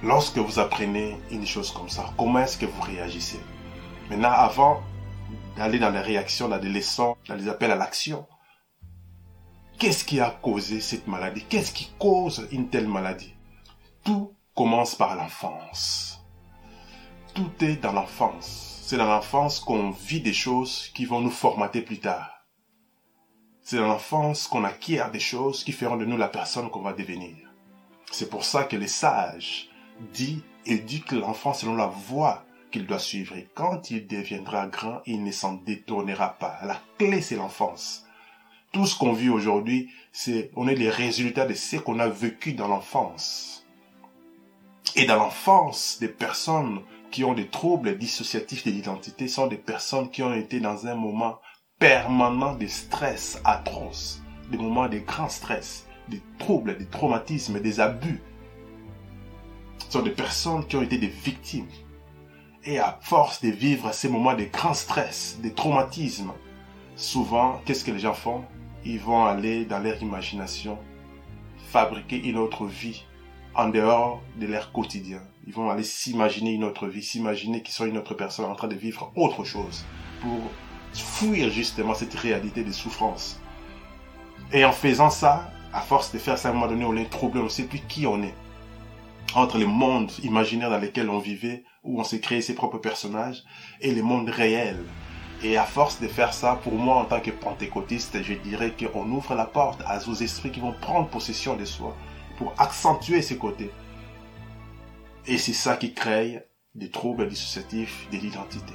Lorsque 0.03 0.37
vous 0.37 0.59
apprenez 0.59 1.17
une 1.31 1.45
chose 1.45 1.71
comme 1.71 1.89
ça, 1.89 2.05
comment 2.17 2.39
est-ce 2.39 2.57
que 2.57 2.65
vous 2.65 2.81
réagissez? 2.81 3.39
Maintenant, 4.09 4.31
avant 4.31 4.81
d'aller 5.55 5.79
dans 5.79 5.89
les 5.89 5.99
réactions, 5.99 6.49
dans 6.49 6.57
les 6.57 6.69
leçons, 6.69 7.15
dans 7.27 7.35
les 7.35 7.47
appels 7.47 7.71
à 7.71 7.75
l'action. 7.75 8.25
Qu'est-ce 9.81 10.05
qui 10.05 10.19
a 10.19 10.29
causé 10.29 10.79
cette 10.79 11.07
maladie? 11.07 11.43
Qu'est-ce 11.49 11.73
qui 11.73 11.91
cause 11.97 12.47
une 12.51 12.69
telle 12.69 12.87
maladie? 12.87 13.33
Tout 14.03 14.35
commence 14.53 14.93
par 14.93 15.15
l'enfance. 15.15 16.19
Tout 17.33 17.49
est 17.61 17.77
dans 17.77 17.91
l'enfance. 17.91 18.83
C'est 18.85 18.97
dans 18.97 19.07
l'enfance 19.07 19.59
qu'on 19.59 19.89
vit 19.89 20.21
des 20.21 20.33
choses 20.33 20.91
qui 20.93 21.05
vont 21.05 21.19
nous 21.19 21.31
formater 21.31 21.81
plus 21.81 21.99
tard. 21.99 22.45
C'est 23.63 23.77
dans 23.77 23.87
l'enfance 23.87 24.45
qu'on 24.45 24.65
acquiert 24.65 25.09
des 25.09 25.19
choses 25.19 25.63
qui 25.63 25.71
feront 25.71 25.97
de 25.97 26.05
nous 26.05 26.15
la 26.15 26.27
personne 26.27 26.69
qu'on 26.69 26.83
va 26.83 26.93
devenir. 26.93 27.35
C'est 28.11 28.29
pour 28.29 28.45
ça 28.45 28.65
que 28.65 28.75
les 28.75 28.87
sages 28.87 29.71
disent, 30.13 30.43
éduquent 30.67 31.13
l'enfant 31.13 31.55
selon 31.55 31.73
la 31.73 31.87
voie 31.87 32.45
qu'il 32.69 32.85
doit 32.85 32.99
suivre. 32.99 33.33
Quand 33.55 33.89
il 33.89 34.05
deviendra 34.05 34.67
grand, 34.67 35.01
il 35.07 35.23
ne 35.23 35.31
s'en 35.31 35.53
détournera 35.53 36.37
pas. 36.37 36.59
La 36.65 36.79
clé, 36.99 37.23
c'est 37.23 37.35
l'enfance. 37.35 38.05
Tout 38.71 38.85
ce 38.85 38.97
qu'on 38.97 39.13
vit 39.13 39.29
aujourd'hui, 39.29 39.89
c'est, 40.13 40.51
on 40.55 40.67
est 40.67 40.75
les 40.75 40.89
résultats 40.89 41.45
de 41.45 41.53
ce 41.53 41.77
qu'on 41.77 41.99
a 41.99 42.07
vécu 42.07 42.53
dans 42.53 42.67
l'enfance. 42.67 43.65
Et 44.95 45.05
dans 45.05 45.17
l'enfance, 45.17 45.97
des 45.99 46.07
personnes 46.07 46.81
qui 47.11 47.23
ont 47.23 47.33
des 47.33 47.47
troubles 47.47 47.97
dissociatifs 47.97 48.65
de 48.65 48.71
l'identité 48.71 49.27
sont 49.27 49.47
des 49.47 49.57
personnes 49.57 50.09
qui 50.09 50.23
ont 50.23 50.33
été 50.33 50.59
dans 50.59 50.87
un 50.87 50.95
moment 50.95 51.39
permanent 51.79 52.55
de 52.55 52.67
stress 52.67 53.41
atroce, 53.43 54.21
des 54.49 54.57
moments 54.57 54.87
de 54.87 54.99
grand 54.99 55.29
stress, 55.29 55.87
des 56.07 56.21
troubles, 56.39 56.77
des 56.77 56.87
traumatismes, 56.87 57.59
des 57.59 57.79
abus. 57.79 58.21
Ce 59.79 59.91
sont 59.93 60.03
des 60.03 60.11
personnes 60.11 60.65
qui 60.65 60.77
ont 60.77 60.81
été 60.81 60.97
des 60.97 61.07
victimes 61.07 61.67
et 62.63 62.79
à 62.79 62.99
force 63.01 63.41
de 63.41 63.49
vivre 63.49 63.93
ces 63.93 64.07
moments 64.07 64.35
de 64.35 64.45
grand 64.45 64.73
stress, 64.73 65.39
de 65.43 65.49
traumatisme, 65.49 66.31
souvent, 66.95 67.59
qu'est-ce 67.65 67.83
que 67.83 67.91
les 67.91 67.99
gens 67.99 68.13
font? 68.13 68.45
Ils 68.83 68.99
vont 68.99 69.25
aller 69.25 69.65
dans 69.65 69.79
leur 69.79 70.01
imagination, 70.01 70.77
fabriquer 71.69 72.17
une 72.17 72.37
autre 72.37 72.65
vie 72.65 73.03
en 73.53 73.69
dehors 73.69 74.21
de 74.37 74.47
leur 74.47 74.71
quotidien. 74.71 75.21
Ils 75.47 75.53
vont 75.53 75.69
aller 75.69 75.83
s'imaginer 75.83 76.53
une 76.53 76.63
autre 76.63 76.87
vie, 76.87 77.03
s'imaginer 77.03 77.61
qu'ils 77.61 77.73
sont 77.73 77.85
une 77.85 77.97
autre 77.97 78.13
personne 78.13 78.45
en 78.45 78.55
train 78.55 78.67
de 78.67 78.75
vivre 78.75 79.11
autre 79.15 79.43
chose 79.43 79.85
pour 80.21 80.39
fuir 80.93 81.49
justement 81.49 81.93
cette 81.93 82.13
réalité 82.13 82.63
de 82.63 82.71
souffrance. 82.71 83.39
Et 84.53 84.65
en 84.65 84.71
faisant 84.71 85.09
ça, 85.09 85.51
à 85.73 85.81
force 85.81 86.11
de 86.11 86.17
faire 86.17 86.37
ça, 86.37 86.49
à 86.49 86.51
un 86.51 86.53
moment 86.53 86.67
donné, 86.67 86.85
on 86.85 86.95
est 86.95 87.09
troublé, 87.09 87.39
on 87.39 87.45
ne 87.45 87.49
sait 87.49 87.63
plus 87.63 87.79
qui 87.87 88.05
on 88.05 88.21
est. 88.21 88.35
Entre 89.33 89.57
les 89.57 89.65
mondes 89.65 90.11
imaginaires 90.23 90.69
dans 90.69 90.79
lesquels 90.79 91.09
on 91.09 91.19
vivait, 91.19 91.63
où 91.83 91.99
on 91.99 92.03
s'est 92.03 92.19
créé 92.19 92.41
ses 92.41 92.55
propres 92.55 92.77
personnages, 92.77 93.43
et 93.79 93.93
les 93.93 94.01
mondes 94.01 94.29
réels. 94.29 94.83
Et 95.43 95.57
à 95.57 95.63
force 95.63 95.99
de 95.99 96.07
faire 96.07 96.33
ça, 96.33 96.59
pour 96.63 96.73
moi, 96.73 96.97
en 96.97 97.05
tant 97.05 97.19
que 97.19 97.31
pentecôtiste, 97.31 98.21
je 98.21 98.33
dirais 98.33 98.73
qu'on 98.77 99.09
ouvre 99.09 99.33
la 99.33 99.45
porte 99.45 99.81
à 99.87 99.97
aux 100.07 100.13
esprits 100.13 100.51
qui 100.51 100.59
vont 100.59 100.73
prendre 100.73 101.07
possession 101.07 101.55
de 101.55 101.65
soi 101.65 101.95
pour 102.37 102.53
accentuer 102.59 103.23
ces 103.23 103.37
côtés. 103.37 103.71
Et 105.25 105.39
c'est 105.39 105.53
ça 105.53 105.77
qui 105.77 105.93
crée 105.93 106.45
des 106.75 106.89
troubles 106.89 107.27
dissociatifs 107.27 108.07
de 108.11 108.17
l'identité. 108.17 108.73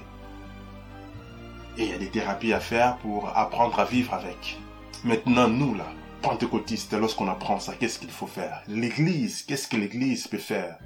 Et 1.78 1.85
il 1.85 1.90
y 1.90 1.94
a 1.94 1.99
des 1.99 2.11
thérapies 2.11 2.52
à 2.52 2.61
faire 2.61 2.96
pour 2.99 3.28
apprendre 3.37 3.78
à 3.78 3.85
vivre 3.85 4.14
avec. 4.14 4.58
Maintenant, 5.04 5.46
nous, 5.46 5.75
là, 5.75 5.87
pentecôtistes, 6.23 6.94
lorsqu'on 6.94 7.28
apprend 7.28 7.61
ça, 7.61 7.75
qu'est-ce 7.75 7.99
qu'il 7.99 8.11
faut 8.11 8.26
faire? 8.26 8.62
L'Église, 8.66 9.42
qu'est-ce 9.42 9.68
que 9.68 9.76
l'Église 9.76 10.26
peut 10.26 10.38
faire? 10.38 10.78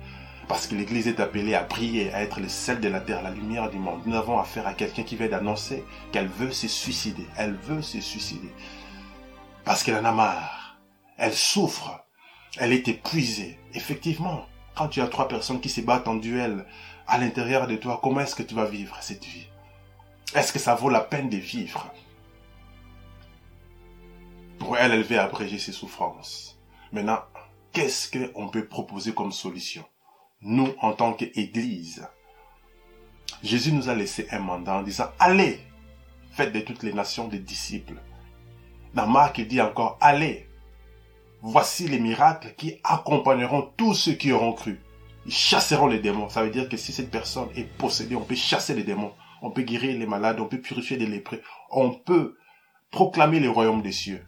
Parce 0.50 0.66
que 0.66 0.74
l'Église 0.74 1.06
est 1.06 1.20
appelée 1.20 1.54
à 1.54 1.62
prier, 1.62 2.12
à 2.12 2.22
être 2.22 2.40
le 2.40 2.48
sel 2.48 2.80
de 2.80 2.88
la 2.88 3.00
terre, 3.00 3.22
la 3.22 3.30
lumière 3.30 3.70
du 3.70 3.78
monde. 3.78 4.02
Nous 4.04 4.16
avons 4.16 4.36
affaire 4.36 4.66
à 4.66 4.74
quelqu'un 4.74 5.04
qui 5.04 5.14
vient 5.14 5.28
d'annoncer 5.28 5.84
qu'elle 6.10 6.26
veut 6.26 6.50
se 6.50 6.66
suicider. 6.66 7.24
Elle 7.36 7.54
veut 7.54 7.82
se 7.82 8.00
suicider. 8.00 8.50
Parce 9.64 9.84
qu'elle 9.84 9.94
en 9.94 10.04
a 10.04 10.10
marre. 10.10 10.76
Elle 11.18 11.34
souffre. 11.34 12.04
Elle 12.58 12.72
est 12.72 12.88
épuisée. 12.88 13.60
Effectivement, 13.74 14.44
quand 14.74 14.88
tu 14.88 15.00
as 15.00 15.06
trois 15.06 15.28
personnes 15.28 15.60
qui 15.60 15.68
se 15.68 15.82
battent 15.82 16.08
en 16.08 16.16
duel 16.16 16.66
à 17.06 17.18
l'intérieur 17.18 17.68
de 17.68 17.76
toi, 17.76 18.00
comment 18.02 18.18
est-ce 18.18 18.34
que 18.34 18.42
tu 18.42 18.56
vas 18.56 18.64
vivre 18.64 18.96
cette 19.00 19.24
vie? 19.24 19.46
Est-ce 20.34 20.52
que 20.52 20.58
ça 20.58 20.74
vaut 20.74 20.90
la 20.90 20.98
peine 20.98 21.28
de 21.28 21.36
vivre? 21.36 21.94
Pour 24.58 24.76
elle, 24.76 24.90
elle 24.90 25.04
veut 25.04 25.20
abréger 25.20 25.60
ses 25.60 25.70
souffrances. 25.70 26.58
Maintenant, 26.90 27.20
qu'est-ce 27.72 28.10
qu'on 28.10 28.48
peut 28.48 28.66
proposer 28.66 29.14
comme 29.14 29.30
solution? 29.30 29.84
Nous, 30.42 30.72
en 30.80 30.92
tant 30.92 31.12
qu'Église, 31.12 32.08
Jésus 33.42 33.72
nous 33.72 33.90
a 33.90 33.94
laissé 33.94 34.26
un 34.30 34.38
mandat 34.38 34.76
en 34.76 34.82
disant, 34.82 35.10
allez, 35.18 35.60
faites 36.32 36.52
de 36.52 36.60
toutes 36.60 36.82
les 36.82 36.94
nations 36.94 37.28
des 37.28 37.38
disciples. 37.38 38.00
Dans 38.94 39.06
Marc, 39.06 39.36
il 39.36 39.48
dit 39.48 39.60
encore, 39.60 39.98
allez, 40.00 40.48
voici 41.42 41.88
les 41.88 41.98
miracles 41.98 42.54
qui 42.56 42.76
accompagneront 42.84 43.70
tous 43.76 43.92
ceux 43.92 44.14
qui 44.14 44.32
auront 44.32 44.54
cru. 44.54 44.80
Ils 45.26 45.32
chasseront 45.32 45.86
les 45.86 46.00
démons. 46.00 46.30
Ça 46.30 46.42
veut 46.42 46.50
dire 46.50 46.70
que 46.70 46.78
si 46.78 46.92
cette 46.92 47.10
personne 47.10 47.50
est 47.54 47.64
possédée, 47.76 48.16
on 48.16 48.24
peut 48.24 48.34
chasser 48.34 48.74
les 48.74 48.84
démons. 48.84 49.12
On 49.42 49.50
peut 49.50 49.62
guérir 49.62 49.98
les 49.98 50.06
malades, 50.06 50.40
on 50.40 50.46
peut 50.46 50.60
purifier 50.60 50.96
les 50.96 51.06
lépreux. 51.06 51.42
On 51.70 51.90
peut 51.90 52.38
proclamer 52.90 53.40
le 53.40 53.50
royaume 53.50 53.82
des 53.82 53.92
cieux 53.92 54.24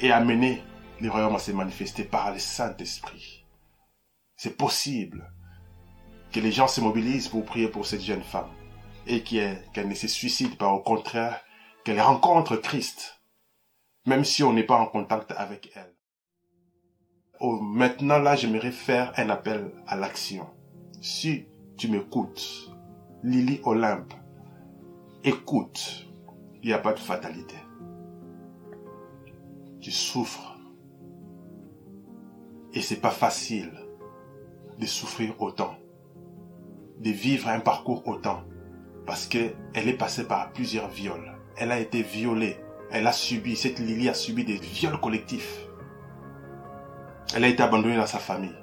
et 0.00 0.10
amener 0.10 0.62
le 1.00 1.10
royaume 1.10 1.36
à 1.36 1.38
se 1.38 1.52
manifester 1.52 2.02
par 2.02 2.32
le 2.32 2.40
Saint-Esprit. 2.40 3.39
C'est 4.42 4.56
possible 4.56 5.30
que 6.32 6.40
les 6.40 6.50
gens 6.50 6.66
se 6.66 6.80
mobilisent 6.80 7.28
pour 7.28 7.44
prier 7.44 7.68
pour 7.68 7.84
cette 7.84 8.00
jeune 8.00 8.22
femme 8.22 8.48
et 9.06 9.22
qu'elle 9.22 9.86
ne 9.86 9.92
se 9.94 10.08
suicide 10.08 10.56
pas, 10.56 10.72
au 10.72 10.80
contraire, 10.80 11.42
qu'elle 11.84 12.00
rencontre 12.00 12.56
Christ, 12.56 13.20
même 14.06 14.24
si 14.24 14.42
on 14.42 14.54
n'est 14.54 14.64
pas 14.64 14.78
en 14.78 14.86
contact 14.86 15.34
avec 15.36 15.70
elle. 15.74 15.94
Oh, 17.38 17.60
maintenant, 17.60 18.18
là, 18.18 18.34
j'aimerais 18.34 18.72
faire 18.72 19.12
un 19.18 19.28
appel 19.28 19.74
à 19.86 19.94
l'action. 19.94 20.48
Si 21.02 21.46
tu 21.76 21.88
m'écoutes, 21.88 22.70
Lily 23.22 23.60
Olympe, 23.64 24.14
écoute, 25.22 26.08
il 26.62 26.68
n'y 26.68 26.72
a 26.72 26.78
pas 26.78 26.94
de 26.94 26.98
fatalité 26.98 27.56
tu 29.82 29.90
souffres. 29.90 30.58
Et 32.72 32.82
c'est 32.82 33.00
pas 33.00 33.10
facile 33.10 33.89
de 34.80 34.86
souffrir 34.86 35.34
autant, 35.40 35.76
de 36.98 37.10
vivre 37.10 37.48
un 37.48 37.60
parcours 37.60 38.06
autant, 38.08 38.42
parce 39.06 39.26
que 39.26 39.52
elle 39.74 39.88
est 39.88 39.94
passée 39.94 40.26
par 40.26 40.52
plusieurs 40.52 40.88
viols. 40.88 41.32
Elle 41.56 41.70
a 41.70 41.78
été 41.78 42.02
violée. 42.02 42.56
Elle 42.90 43.06
a 43.06 43.12
subi, 43.12 43.54
cette 43.54 43.78
Lily 43.78 44.08
a 44.08 44.14
subi 44.14 44.44
des 44.44 44.56
viols 44.56 44.98
collectifs. 44.98 45.66
Elle 47.34 47.44
a 47.44 47.48
été 47.48 47.62
abandonnée 47.62 47.96
dans 47.96 48.06
sa 48.06 48.18
famille. 48.18 48.56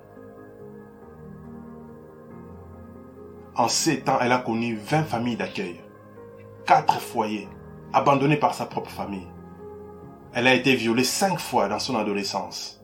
En 3.55 3.67
sept 3.67 4.09
ans, 4.09 4.17
elle 4.19 4.31
a 4.31 4.39
connu 4.39 4.75
20 4.75 5.03
familles 5.03 5.37
d'accueil, 5.37 5.79
quatre 6.65 6.99
foyers, 6.99 7.47
abandonnés 7.93 8.37
par 8.37 8.53
sa 8.53 8.65
propre 8.65 8.91
famille. 8.91 9.27
Elle 10.33 10.47
a 10.47 10.53
été 10.53 10.75
violée 10.75 11.05
cinq 11.05 11.39
fois 11.39 11.67
dans 11.67 11.79
son 11.79 11.95
adolescence. 11.95 12.76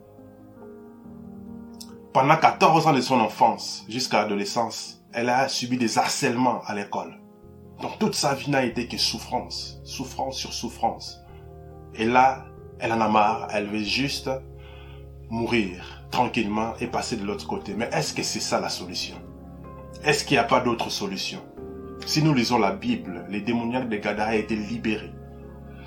Pendant 2.14 2.38
14 2.38 2.86
ans 2.86 2.94
de 2.94 3.02
son 3.02 3.20
enfance 3.20 3.86
jusqu'à 3.90 4.22
l'adolescence, 4.22 5.04
elle 5.14 5.30
a 5.30 5.48
subi 5.48 5.78
des 5.78 5.98
harcèlements 5.98 6.62
à 6.68 6.76
l'école. 6.76 7.20
Donc 7.82 7.98
toute 7.98 8.14
sa 8.14 8.36
vie 8.36 8.52
n'a 8.52 8.64
été 8.64 8.88
que 8.88 8.98
souffrance, 8.98 9.82
souffrance 9.84 10.38
sur 10.38 10.54
souffrance. 10.54 11.22
Et 11.96 12.06
là, 12.06 12.46
elle 12.78 12.94
en 12.94 13.02
a 13.02 13.10
marre, 13.10 13.48
elle 13.52 13.66
veut 13.66 13.82
juste 13.82 14.30
mourir 15.32 16.06
tranquillement 16.12 16.74
et 16.80 16.86
passer 16.86 17.16
de 17.16 17.26
l'autre 17.26 17.48
côté. 17.48 17.74
Mais 17.76 17.90
est-ce 17.92 18.14
que 18.14 18.22
c'est 18.22 18.40
ça 18.40 18.60
la 18.60 18.70
solution? 18.70 19.16
Est-ce 20.04 20.24
qu'il 20.24 20.36
n'y 20.36 20.44
a 20.44 20.44
pas 20.44 20.60
d'autre 20.60 20.92
solution? 20.92 21.40
Si 22.06 22.22
nous 22.22 22.36
lisons 22.36 22.60
la 22.60 22.74
Bible, 22.74 23.26
les 23.28 23.42
démoniaques 23.42 23.90
de 23.90 23.98
Gadara 23.98 24.36
été 24.36 24.56
libérés. 24.56 25.14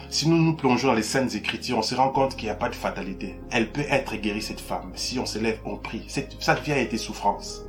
Si 0.09 0.29
nous 0.29 0.37
nous 0.37 0.55
plongeons 0.55 0.89
dans 0.89 0.95
les 0.95 1.03
saintes 1.03 1.35
écritures, 1.35 1.79
on 1.79 1.83
se 1.83 1.97
rend 1.97 2.11
compte 2.11 2.37
qu'il 2.37 2.45
n'y 2.45 2.51
a 2.51 2.57
pas 2.57 2.69
de 2.69 2.77
fatalité. 2.77 3.41
Elle 3.51 3.73
peut 3.73 3.85
être 3.91 4.15
guérie, 4.17 4.41
cette 4.41 4.61
femme. 4.61 4.93
Si 4.95 5.19
on 5.19 5.27
se 5.27 5.39
lève, 5.39 5.59
on 5.65 5.77
prie. 5.77 6.05
Cette, 6.07 6.41
sa 6.41 6.55
vie 6.55 6.73
a 6.73 6.79
été 6.79 6.97
souffrance. 6.97 7.65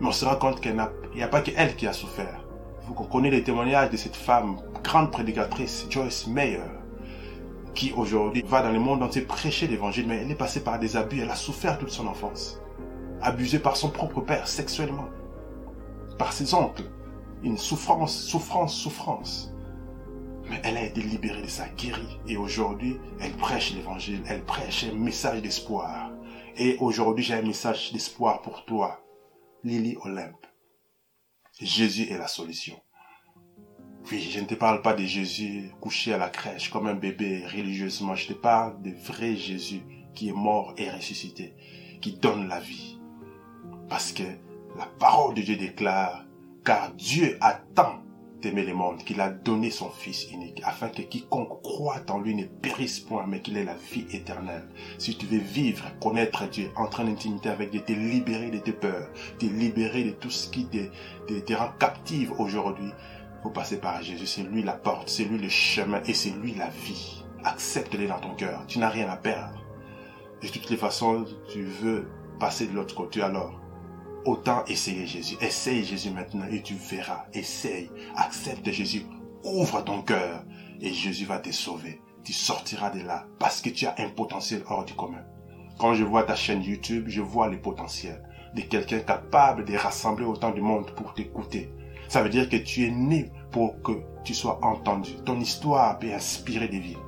Mais 0.00 0.06
on 0.06 0.12
se 0.12 0.24
rend 0.24 0.36
compte 0.36 0.60
qu'il 0.60 0.74
n'y 1.14 1.22
a, 1.22 1.28
pas 1.28 1.40
qu'elle 1.40 1.74
qui 1.74 1.88
a 1.88 1.92
souffert. 1.92 2.44
Vous 2.86 2.94
connaissez 2.94 3.36
les 3.36 3.42
témoignages 3.42 3.90
de 3.90 3.96
cette 3.96 4.14
femme, 4.14 4.56
grande 4.84 5.10
prédicatrice, 5.10 5.86
Joyce 5.90 6.28
Meyer, 6.28 6.60
qui 7.74 7.92
aujourd'hui 7.96 8.44
va 8.46 8.62
dans 8.62 8.72
le 8.72 8.78
monde 8.78 9.02
entier 9.02 9.22
prêcher 9.22 9.66
l'évangile, 9.66 10.06
mais 10.06 10.18
elle 10.18 10.30
est 10.30 10.36
passée 10.36 10.62
par 10.62 10.78
des 10.78 10.96
abus. 10.96 11.20
Elle 11.20 11.30
a 11.30 11.36
souffert 11.36 11.76
toute 11.76 11.90
son 11.90 12.06
enfance. 12.06 12.60
Abusée 13.20 13.58
par 13.58 13.76
son 13.76 13.90
propre 13.90 14.20
père 14.20 14.46
sexuellement. 14.46 15.08
Par 16.18 16.32
ses 16.32 16.54
oncles. 16.54 16.84
Une 17.42 17.58
souffrance, 17.58 18.16
souffrance, 18.16 18.74
souffrance. 18.74 19.51
Elle 20.62 20.76
a 20.76 20.84
été 20.84 21.00
libérée 21.00 21.42
de 21.42 21.48
sa 21.48 21.68
guérie. 21.68 22.18
Et 22.26 22.36
aujourd'hui, 22.36 22.98
elle 23.20 23.32
prêche 23.32 23.74
l'évangile. 23.74 24.22
Elle 24.28 24.44
prêche 24.44 24.84
un 24.84 24.94
message 24.94 25.42
d'espoir. 25.42 26.10
Et 26.56 26.76
aujourd'hui, 26.80 27.24
j'ai 27.24 27.34
un 27.34 27.42
message 27.42 27.92
d'espoir 27.92 28.42
pour 28.42 28.64
toi. 28.64 29.00
Lily 29.64 29.96
Olympe. 30.02 30.46
Jésus 31.60 32.10
est 32.10 32.18
la 32.18 32.28
solution. 32.28 32.80
Oui, 34.10 34.20
je 34.20 34.40
ne 34.40 34.46
te 34.46 34.54
parle 34.54 34.82
pas 34.82 34.94
de 34.94 35.04
Jésus 35.04 35.70
couché 35.80 36.12
à 36.12 36.18
la 36.18 36.28
crèche 36.28 36.70
comme 36.70 36.88
un 36.88 36.94
bébé 36.94 37.46
religieusement. 37.46 38.16
Je 38.16 38.28
te 38.28 38.32
parle 38.32 38.82
de 38.82 38.90
vrai 38.90 39.36
Jésus 39.36 39.82
qui 40.14 40.28
est 40.28 40.34
mort 40.34 40.74
et 40.76 40.90
ressuscité, 40.90 41.54
qui 42.00 42.14
donne 42.14 42.48
la 42.48 42.58
vie. 42.58 42.98
Parce 43.88 44.12
que 44.12 44.24
la 44.76 44.86
parole 44.98 45.34
de 45.34 45.42
Dieu 45.42 45.56
déclare, 45.56 46.24
car 46.64 46.92
Dieu 46.94 47.38
attend 47.40 48.02
d'aimer 48.42 48.64
le 48.64 48.74
monde, 48.74 48.98
qu'il 48.98 49.20
a 49.20 49.30
donné 49.30 49.70
son 49.70 49.88
Fils 49.88 50.30
unique, 50.30 50.60
afin 50.64 50.88
que 50.88 51.00
quiconque 51.02 51.62
croit 51.62 52.02
en 52.10 52.18
lui 52.18 52.34
ne 52.34 52.44
périsse 52.44 53.00
point, 53.00 53.24
mais 53.26 53.40
qu'il 53.40 53.56
ait 53.56 53.64
la 53.64 53.74
vie 53.74 54.04
éternelle. 54.12 54.68
Si 54.98 55.16
tu 55.16 55.26
veux 55.26 55.38
vivre, 55.38 55.84
connaître 56.00 56.48
Dieu, 56.48 56.70
entrer 56.76 57.04
en 57.04 57.06
intimité 57.06 57.48
avec 57.48 57.70
Dieu, 57.70 57.80
te 57.80 57.92
libérer 57.92 58.50
de 58.50 58.58
tes 58.58 58.72
peurs, 58.72 59.08
te 59.38 59.46
libérer 59.46 60.04
de 60.04 60.10
tout 60.10 60.30
ce 60.30 60.50
qui 60.50 60.66
te, 60.66 61.40
te, 61.40 61.52
rend 61.54 61.70
captive 61.78 62.32
aujourd'hui, 62.38 62.90
faut 63.42 63.50
passer 63.50 63.78
par 63.78 64.02
Jésus. 64.02 64.26
C'est 64.26 64.42
lui 64.42 64.62
la 64.62 64.74
porte, 64.74 65.08
c'est 65.08 65.24
lui 65.24 65.38
le 65.38 65.48
chemin 65.48 66.02
et 66.06 66.14
c'est 66.14 66.30
lui 66.30 66.54
la 66.54 66.68
vie. 66.68 67.24
Accepte-le 67.44 68.06
dans 68.06 68.20
ton 68.20 68.34
cœur. 68.34 68.64
Tu 68.66 68.78
n'as 68.78 68.88
rien 68.88 69.08
à 69.08 69.16
perdre. 69.16 69.64
De 70.42 70.48
toutes 70.48 70.70
les 70.70 70.76
façons, 70.76 71.24
tu 71.48 71.62
veux 71.62 72.08
passer 72.38 72.66
de 72.66 72.74
l'autre 72.74 72.94
côté 72.94 73.22
alors 73.22 73.61
Autant 74.24 74.64
essayer 74.66 75.06
Jésus. 75.06 75.36
Essaye 75.40 75.84
Jésus 75.84 76.10
maintenant 76.10 76.46
et 76.50 76.62
tu 76.62 76.74
verras. 76.74 77.26
Essaye. 77.32 77.90
Accepte 78.16 78.70
Jésus. 78.70 79.06
Ouvre 79.44 79.82
ton 79.82 80.02
cœur 80.02 80.44
et 80.80 80.92
Jésus 80.92 81.24
va 81.24 81.38
te 81.38 81.50
sauver. 81.50 82.00
Tu 82.24 82.32
sortiras 82.32 82.90
de 82.90 83.00
là 83.00 83.26
parce 83.38 83.60
que 83.60 83.70
tu 83.70 83.86
as 83.86 83.94
un 83.98 84.08
potentiel 84.10 84.62
hors 84.68 84.84
du 84.84 84.94
commun. 84.94 85.24
Quand 85.78 85.94
je 85.94 86.04
vois 86.04 86.22
ta 86.22 86.36
chaîne 86.36 86.62
YouTube, 86.62 87.06
je 87.08 87.20
vois 87.20 87.48
le 87.48 87.60
potentiel 87.60 88.22
de 88.54 88.60
quelqu'un 88.60 89.00
capable 89.00 89.64
de 89.64 89.76
rassembler 89.76 90.24
autant 90.24 90.50
de 90.50 90.60
monde 90.60 90.90
pour 90.94 91.14
t'écouter. 91.14 91.72
Ça 92.08 92.22
veut 92.22 92.28
dire 92.28 92.48
que 92.48 92.56
tu 92.56 92.84
es 92.84 92.90
né 92.90 93.32
pour 93.50 93.80
que 93.82 93.92
tu 94.24 94.34
sois 94.34 94.58
entendu. 94.62 95.14
Ton 95.24 95.40
histoire 95.40 95.98
peut 95.98 96.12
inspirer 96.12 96.68
des 96.68 96.78
vies. 96.78 96.98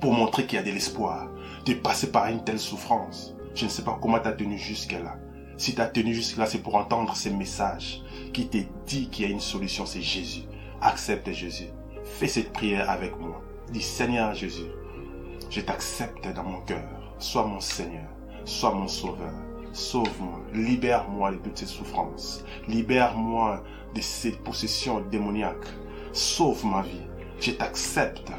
Pour 0.00 0.12
montrer 0.12 0.46
qu'il 0.46 0.56
y 0.56 0.62
a 0.62 0.64
de 0.64 0.70
l'espoir. 0.70 1.28
De 1.64 1.74
passer 1.74 2.10
par 2.10 2.28
une 2.28 2.44
telle 2.44 2.60
souffrance 2.60 3.34
Je 3.54 3.64
ne 3.64 3.70
sais 3.70 3.82
pas 3.82 3.98
comment 4.00 4.20
tu 4.20 4.28
as 4.28 4.32
tenu 4.32 4.56
jusque-là. 4.56 5.18
Si 5.56 5.74
tu 5.74 5.80
as 5.80 5.86
tenu 5.86 6.12
jusque-là, 6.12 6.46
c'est 6.46 6.62
pour 6.62 6.74
entendre 6.74 7.16
ces 7.16 7.30
messages 7.30 8.02
qui 8.32 8.48
te 8.48 8.58
dit 8.86 9.08
qu'il 9.08 9.24
y 9.24 9.28
a 9.28 9.30
une 9.30 9.40
solution, 9.40 9.86
c'est 9.86 10.02
Jésus. 10.02 10.42
Accepte 10.82 11.32
Jésus. 11.32 11.68
Fais 12.04 12.28
cette 12.28 12.52
prière 12.52 12.90
avec 12.90 13.18
moi. 13.18 13.42
Dis 13.72 13.82
Seigneur 13.82 14.34
Jésus, 14.34 14.70
je 15.50 15.60
t'accepte 15.60 16.28
dans 16.34 16.44
mon 16.44 16.60
cœur. 16.60 16.88
Sois 17.18 17.46
mon 17.46 17.60
Seigneur. 17.60 18.08
Sois 18.44 18.74
mon 18.74 18.88
Sauveur. 18.88 19.32
Sauve-moi. 19.72 20.40
Libère-moi 20.52 21.32
de 21.32 21.36
toutes 21.36 21.58
ces 21.58 21.66
souffrances. 21.66 22.44
Libère-moi 22.68 23.64
de 23.94 24.00
ces 24.00 24.32
possessions 24.32 25.00
démoniaques. 25.00 25.66
Sauve 26.12 26.64
ma 26.66 26.82
vie. 26.82 27.06
Je 27.40 27.52
t'accepte. 27.52 28.30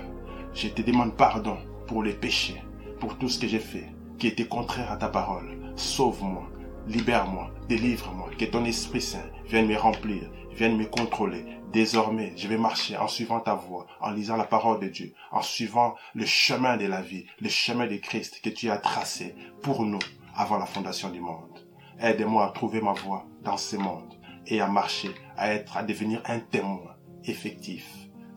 Je 0.54 0.68
te 0.68 0.82
demande 0.82 1.16
pardon 1.16 1.58
pour 1.88 2.04
les 2.04 2.14
péchés, 2.14 2.64
pour 3.00 3.18
tout 3.18 3.30
ce 3.30 3.40
que 3.40 3.48
j'ai 3.48 3.60
fait 3.60 3.92
qui 4.18 4.28
était 4.28 4.48
contraire 4.48 4.92
à 4.92 4.98
ta 4.98 5.10
parole. 5.10 5.58
Sauve-moi. 5.76 6.50
Libère-moi, 6.88 7.52
délivre-moi, 7.68 8.30
que 8.40 8.46
ton 8.46 8.64
Esprit 8.64 9.02
Saint 9.02 9.30
vienne 9.46 9.68
me 9.68 9.76
remplir, 9.76 10.32
vienne 10.54 10.78
me 10.78 10.86
contrôler. 10.86 11.46
Désormais, 11.74 12.32
je 12.38 12.48
vais 12.48 12.58
marcher 12.58 12.96
en 12.96 13.10
suivant 13.10 13.42
ta 13.42 13.56
voie, 13.56 13.88
en 14.00 14.12
lisant 14.12 14.38
la 14.38 14.46
parole 14.46 14.80
de 14.80 14.88
Dieu, 14.88 15.14
en 15.32 15.42
suivant 15.42 15.96
le 16.16 16.26
chemin 16.26 16.78
de 16.78 16.86
la 16.86 17.02
vie, 17.02 17.26
le 17.42 17.50
chemin 17.50 17.88
de 17.88 17.98
Christ 17.98 18.40
que 18.42 18.50
tu 18.50 18.70
as 18.70 18.78
tracé 18.78 19.36
pour 19.62 19.84
nous 19.84 20.00
avant 20.34 20.58
la 20.58 20.66
fondation 20.66 21.10
du 21.10 21.20
monde. 21.20 21.68
Aide-moi 22.00 22.46
à 22.46 22.52
trouver 22.52 22.80
ma 22.80 22.94
voie 22.94 23.26
dans 23.44 23.58
ce 23.58 23.76
monde 23.76 24.14
et 24.46 24.62
à 24.62 24.68
marcher, 24.68 25.12
à 25.36 25.50
être, 25.50 25.76
à 25.76 25.84
devenir 25.84 26.22
un 26.26 26.40
témoin 26.40 26.96
effectif 27.26 27.86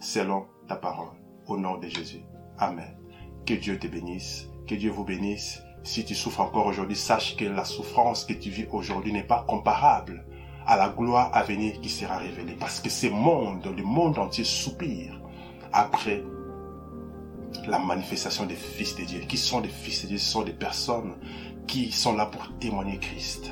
selon 0.00 0.47
ta 0.66 0.75
parole. 0.75 1.16
Au 1.47 1.57
nom 1.57 1.78
de 1.78 1.87
Jésus. 1.87 2.25
Amen. 2.59 2.99
Que 3.47 3.54
Dieu 3.54 3.78
te 3.78 3.87
bénisse, 3.87 4.49
que 4.66 4.75
Dieu 4.75 4.90
vous 4.90 5.04
bénisse 5.04 5.62
si 5.83 6.05
tu 6.05 6.15
souffres 6.15 6.41
encore 6.41 6.67
aujourd'hui, 6.67 6.97
sache 6.97 7.37
que 7.37 7.45
la 7.45 7.65
souffrance 7.65 8.25
que 8.25 8.35
tu 8.35 8.51
vis 8.51 8.67
aujourd'hui 8.71 9.13
n'est 9.13 9.23
pas 9.23 9.45
comparable 9.47 10.25
à 10.67 10.77
la 10.77 10.89
gloire 10.91 11.31
à 11.33 11.43
venir 11.43 11.81
qui 11.81 11.89
sera 11.89 12.19
révélée. 12.19 12.57
Parce 12.59 12.81
que 12.81 12.91
ce 12.91 13.07
monde, 13.07 13.67
le 13.77 13.83
monde 13.83 14.19
entier 14.19 14.45
soupire 14.45 15.21
après 15.73 16.23
la 17.67 17.79
manifestation 17.79 18.47
des 18.47 18.55
fils 18.55 18.95
de 18.97 19.05
Dieu. 19.05 19.21
Qui 19.21 19.37
sont 19.37 19.61
des 19.61 19.69
fils 19.69 20.03
de 20.03 20.09
Dieu? 20.09 20.19
Ce 20.19 20.31
sont 20.31 20.43
des 20.43 20.53
personnes 20.53 21.15
qui 21.67 21.91
sont 21.91 22.15
là 22.15 22.27
pour 22.27 22.49
témoigner 22.59 22.99
Christ. 22.99 23.51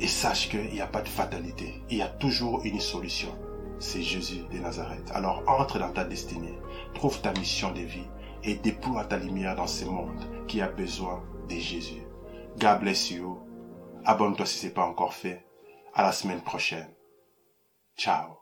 Et 0.00 0.06
sache 0.06 0.48
qu'il 0.48 0.70
n'y 0.70 0.80
a 0.80 0.86
pas 0.86 1.02
de 1.02 1.08
fatalité. 1.08 1.82
Il 1.90 1.98
y 1.98 2.02
a 2.02 2.08
toujours 2.08 2.62
une 2.64 2.80
solution. 2.80 3.28
C'est 3.78 4.02
Jésus 4.02 4.42
de 4.52 4.58
Nazareth. 4.58 5.10
Alors 5.14 5.42
entre 5.46 5.78
dans 5.78 5.92
ta 5.92 6.04
destinée. 6.04 6.58
Trouve 6.94 7.20
ta 7.20 7.32
mission 7.32 7.70
de 7.72 7.80
vie 7.80 8.06
et 8.44 8.54
déploie 8.54 9.04
ta 9.04 9.18
lumière 9.18 9.56
dans 9.56 9.66
ce 9.66 9.84
monde 9.84 10.46
qui 10.46 10.60
a 10.60 10.68
besoin 10.68 11.22
de 11.48 11.54
Jésus. 11.54 12.02
God 12.58 12.80
bless 12.80 13.10
you. 13.10 13.38
Abonne-toi 14.04 14.46
si 14.46 14.58
ce 14.58 14.66
n'est 14.66 14.72
pas 14.72 14.86
encore 14.86 15.14
fait. 15.14 15.44
À 15.94 16.02
la 16.02 16.12
semaine 16.12 16.40
prochaine. 16.40 16.88
Ciao. 17.96 18.38